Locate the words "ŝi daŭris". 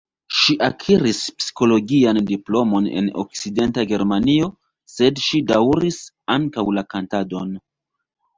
5.27-6.01